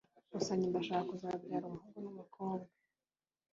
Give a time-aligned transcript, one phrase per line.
[0.33, 2.69] Gusa njye ndashaka kuzabyara umuhungu n’umukobwa